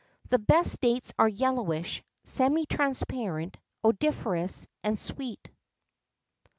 The 0.31 0.39
best 0.39 0.81
dates 0.81 1.13
are 1.19 1.27
yellowish, 1.27 2.03
semi 2.23 2.65
transparent, 2.65 3.57
odoriferous, 3.83 4.67
and 4.83 4.97
sweet. 4.97 5.47